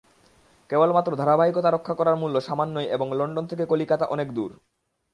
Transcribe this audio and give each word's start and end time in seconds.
কেবল 0.69 0.89
মাত্র 0.91 1.11
ধারাবাহিকতা 1.15 1.69
রক্ষা 1.71 1.93
করার 1.93 2.15
মূল্য 2.15 2.35
সামান্যই 2.41 2.87
এবং 2.87 3.07
লণ্ডন 3.13 3.45
থেকে 3.47 3.63
কলিকাতা 3.65 4.05
অনেক 4.05 4.27
দূর। 4.33 4.51